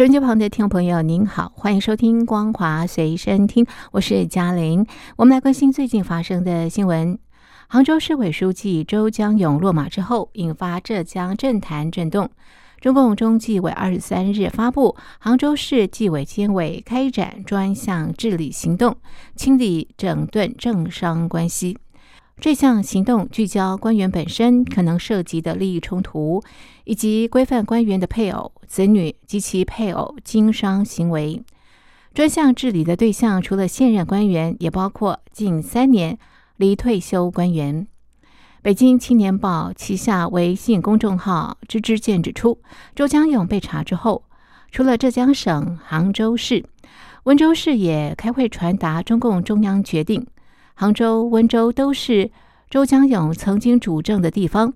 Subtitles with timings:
[0.00, 4.86] 收音机旁的听众朋友，您好，欢迎收听《光华随身听》，我是嘉玲。
[5.16, 7.18] 我们来关心最近发生的新闻。
[7.68, 12.30] 杭州市委书记周江勇落马之后，引发浙江政坛震动。
[12.80, 18.96] 中共中纪委二十三日发布，杭州市纪委监委开展专项治理行动，
[19.36, 21.76] 清理整顿政商关系。
[22.40, 26.42] 这项行动聚焦官员本身可能涉及的利益冲突，
[26.84, 31.42] 以及规范官员的配偶、子女及其配偶经商行为。
[32.14, 36.18] 专项治理的对象除了现任官员，也包括近三年
[36.56, 37.86] 离退休官员。
[38.62, 42.58] 北京青年报旗下微信公众号“知之见”指出，
[42.94, 44.24] 周江勇被查之后，
[44.70, 46.64] 除了浙江省、杭州市、
[47.24, 50.26] 温州市也开会传达中共中央决定。
[50.80, 52.30] 杭州、温州都是
[52.70, 54.72] 周江勇曾经主政的地方。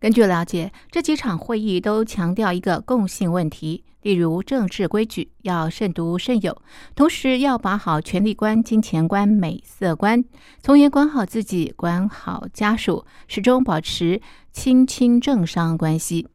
[0.00, 3.84] 根据了解，这几场会议都强调一个共性问题。
[4.02, 6.60] 例如政治规矩要慎独慎友，
[6.96, 10.24] 同时要把好权力观、金钱观、美色观，
[10.60, 16.26] 从严管好自己，管好家属，始终保持亲亲政商关系。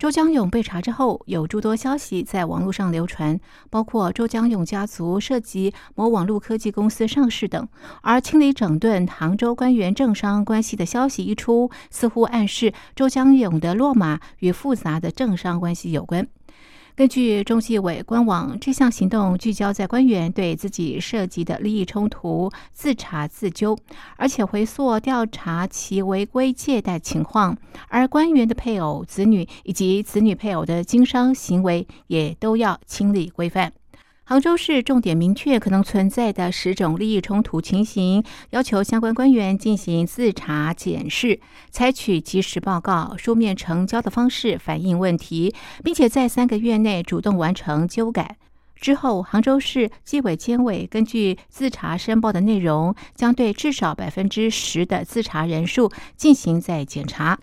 [0.00, 7.68] 周江勇被查之后，有诸多消息在网络上流传，包括周江勇家族涉及某网络科技公司上市等。
[8.00, 16.26] 而清理整顿杭州官员政商关系的消息一出，似乎暗示周江勇的落马与复杂的政商关系有关。
[16.96, 23.78] 根据中纪委官网，这项行动聚焦在官员对自己涉及的利益冲突自查自纠，
[24.16, 27.56] 而且回溯调查其违规借贷情况，
[27.88, 33.72] 而官员的配偶、子女以及子女配偶的经商行为也都要清理规范。
[34.30, 41.40] 杭州市重点明确可能存在的十种利益冲突情形，要求相关官员进行自查检视，
[41.72, 45.52] 采取及时报告、书面成交的方式反映问题，
[45.82, 48.36] 并且在三个月内主动完成纠改。
[48.76, 57.36] 之后，杭州市纪委监委根据自查申报的内容，将对至少百分之十的自查人数进行再检查。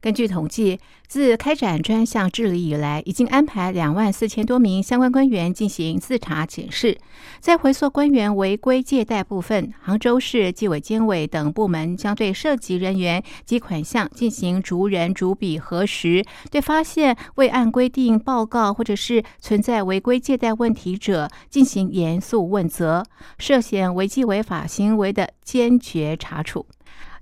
[0.00, 6.96] 根据统计，自开展专项治理以来，已经安排两万四千多名相关官员进行自查检视。
[7.38, 23.04] 在回溯官员违规借贷部分，杭州市纪委监委等部门将对涉及人员及款项进行逐人逐笔核实，对发现未按规定报告或者是存在违规借贷问题者进行严肃问责，
[23.36, 26.64] 涉嫌违纪违法行为的坚决查处。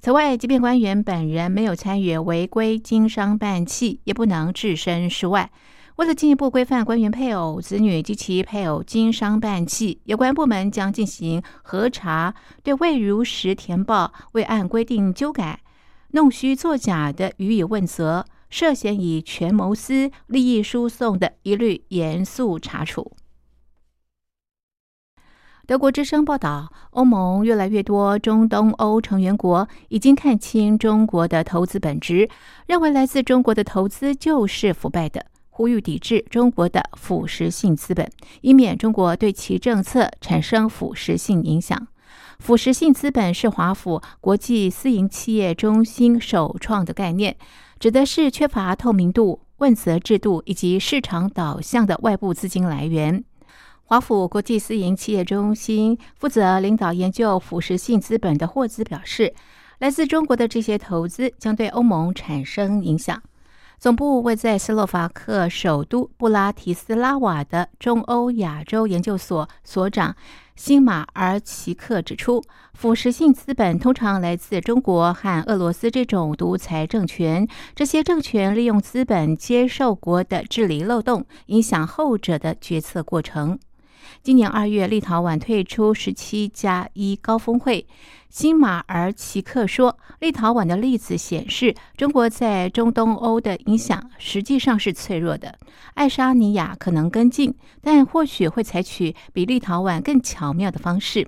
[0.01, 5.51] 此外，即便官员本人没有参与违规经商办企，也不能置身事外。
[5.97, 12.33] 为了进一步规范官员配偶、子女及其配偶经商办企，有关部门将进行核查，
[12.63, 15.59] 对未如实填报、未按规定修改、
[16.13, 23.11] 弄虚作假的予以问责；涉嫌以权谋私、利益输送的，一律严肃查处。
[25.69, 32.27] 德国之声报道，欧盟越来越多中东欧成员国已经看清中国的投资本质，
[32.67, 41.87] 认为来自中国的投资就是腐败的，呼吁抵制中国的腐蚀性资本，以免中国对其政策产生腐蚀性影响。
[42.39, 47.37] 腐蚀性资本是华府国际私营企业中心首创的概念，
[47.79, 53.23] 指的是缺乏透明度、问责制度以及市场导向的外部资金来源。
[53.91, 59.33] 华府国际私营企业中心负责领导研究腐蚀性资本的霍兹表示，
[59.79, 63.23] 来自中国的这些投资将对欧盟产生影响。
[63.79, 70.15] 总部位在斯洛伐克首都布拉提斯拉瓦的中欧亚洲研究所所长
[70.55, 83.59] 辛马尔奇克指出，腐蚀性资本通常来自中国和俄罗斯这种独裁政权，这些政权利用资本接受国的治理漏洞，影响后者的决策过程。
[84.23, 87.87] 今年二月，立陶宛退出十七加一高峰会。
[88.29, 95.59] 新马尔奇克说，立陶宛的例子显示，中国在中东欧的影响实际上是脆弱的。
[95.95, 101.27] 爱沙尼亚可能跟进，但或许会采取比立陶宛更巧妙的方式。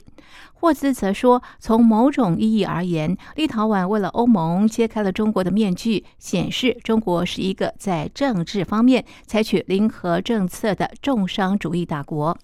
[0.61, 12.37] 霍兹则说，从某种意义而言，立陶宛为了欧盟揭开了中国的面具，显示中国是一个在政治方面采取零和政策的重商主义大国。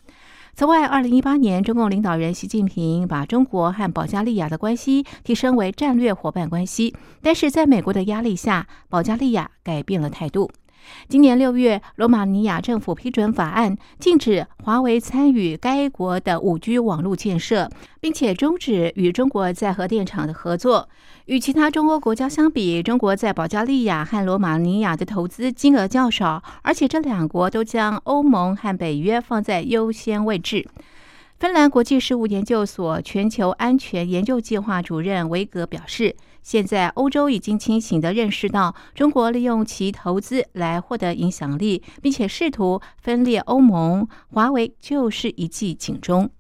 [0.55, 10.51] 此外，二零一八年，中共领导人习近平把中国和保加利亚的关系提升为战略伙伴关系，但是在美国的压力下，保加利亚改变了态度。
[11.09, 20.89] 今年六月，罗马尼亚政府批准法案，禁止华为参与该国的五 G 网络建设，并且终止与中国在核电厂的合作。
[21.27, 30.67] 与其他中欧国家相比，中国在保加利亚和罗马尼亚的投资金额较少，而且这两国都将欧盟和北约放在优先位置。
[31.39, 44.09] 芬兰国际事务研究所全球安全研究计划主任维格表示，现在欧洲已经清醒地认识到，中国利用其投资来获得影响力，并且试图分裂欧盟。
[44.33, 46.31] 华为就是一记警钟。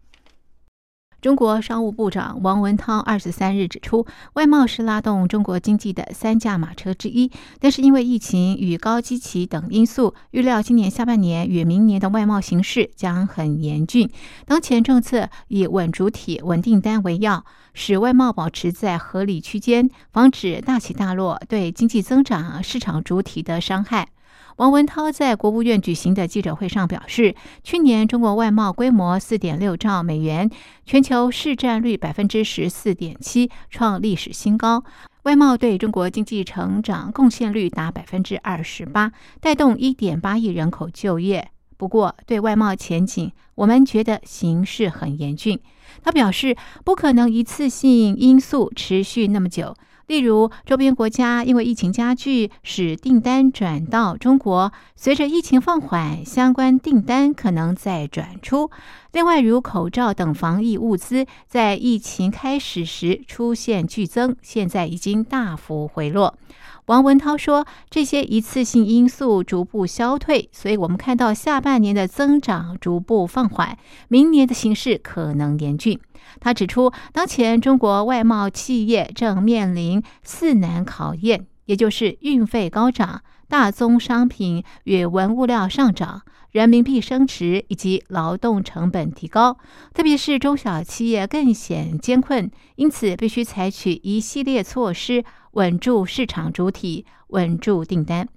[1.21, 14.09] 中国商务部长王文涛二十三日指出，外贸是拉动中国经济的三驾马车之一，但是因为疫情与高基期等因素，预料今年下半年与明年的外贸形势将很严峻。
[14.45, 24.09] 当前政策以稳主体、稳订单为要，使外贸保持在合理区间，防止大起大落对经济增长、市场主体的伤害。
[24.57, 30.51] 王文涛在国务院举行的记者会上表示，去年中国外贸规模四点六兆美元，
[30.87, 34.83] 全球市占率百分之十四点七，创历史新高。
[35.25, 41.51] 外贸对中国经济成长贡献率达百分之二十八，带动一点八亿人口就业。
[41.77, 45.61] 不过，对外贸前景，我们觉得形势很严峻。
[46.03, 49.75] 他表示，不可能一次性因素持续那么久。
[50.07, 54.73] 例如，周边国家因为疫情加剧，使订单转到中国。
[54.95, 58.71] 随着疫情放缓，相关订单可能再转出。
[59.13, 66.39] 另外，如口罩等防疫物资，在疫情开始时出现剧增，现在已经大幅回落。
[66.87, 73.77] 王文涛说：“这些一次性因素逐步消退，所以我们看到下半年的增长逐步放缓，
[74.07, 75.99] 明年的形势可能严峻。”
[76.41, 89.59] 他指出，当前中国外贸企业正面临四难考验，也就是运费高涨、大宗商品与文物料上涨、人民币升值以及劳动成本提高，
[89.95, 95.25] 特别是中小企业更显艰困，因此必须采取一系列措施。
[95.53, 98.29] 稳住市场主体，稳住订单。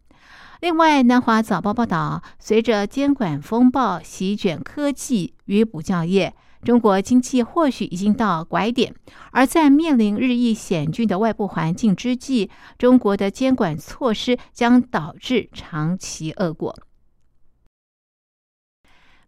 [0.62, 6.34] 另外，南华早报报道，随着监管风暴席卷科技与补教业，
[6.64, 8.94] 中国经济或许已经到拐点。
[9.32, 16.76] 而在面临日益险峻的外部环境之际，中国的监管措施将导致长期恶果。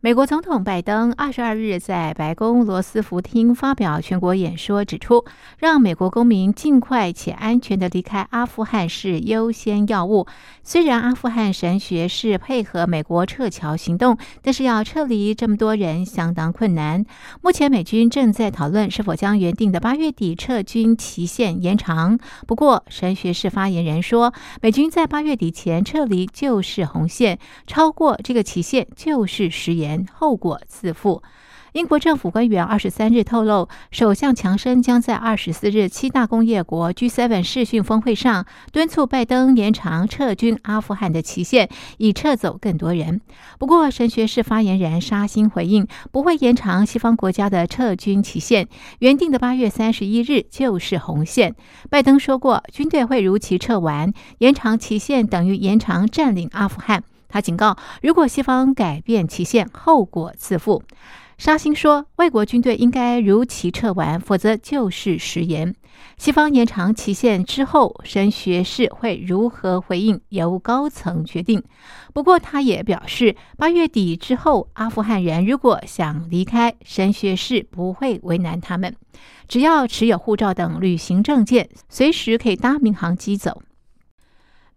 [0.04, 5.26] 美国总统拜登二十二日在白宫罗斯福厅发表全国演说，指出
[5.60, 10.26] 让美国公民尽快且安全的离开阿富汗是优先要务。
[10.64, 17.06] 虽然阿富汗神学是配合美国撤侨行动，但是要撤离这么多人相当困难。
[17.42, 22.18] 目前美军正在讨论是否将原定的八月底撤军期限延长。
[22.48, 24.34] 不过，神学士发言人说，
[24.64, 27.38] 美军在八月底前撤离就是红线，
[27.68, 29.91] 超过这个期限就是食言。
[30.14, 31.22] 后果自负。
[31.74, 43.22] 英国政府官员二十三日透露，首相强生将在二十四日七大工业国 G7 视讯峰会上敦促拜登延长撤军阿富汗的期限，以撤走更多人。
[43.58, 48.68] 不过，神学士发言人沙欣回应，不会延长西方国家的撤军期限，
[49.00, 51.56] 原定的八月三十一日就是红线。
[51.90, 57.02] 拜登说过，军队会如期撤完，延长期限等于延长占领阿富汗。
[57.32, 60.84] 他警告，如果西方改变期限，后果自负。
[61.38, 65.74] 沙欣说，外国军队应该如期撤完，否则就是食言。
[66.18, 71.64] 西方延长期限之后，神学士会如何回应，由高层决定。
[72.14, 78.96] 不过，他也表示，八月底之后，阿富汗人如果想离开，神学士不会为难他们，
[79.48, 83.64] 只要持有护照等旅行证件，随时可以搭民航机走。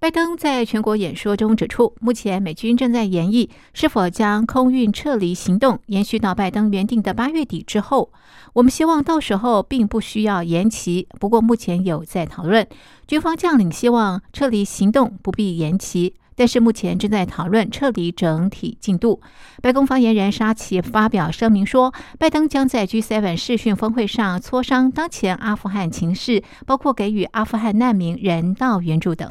[0.05, 8.13] 拜登在全国演说中指出，目前美军正在研议是否将空运撤离行动延续到拜登原定的八月底之后。
[8.53, 12.69] 我们希望到时候并不需要延期，不过目前有在讨论。
[13.09, 19.23] 军方将领希望撤离行动不必延期，但是目前正在讨论撤离整体进度。
[19.63, 29.31] 白宫发言人沙奇发表声明说，拜登将在 G7 视讯峰会上磋商当前阿富汗情势，包括给予阿富汗难民人道援助等。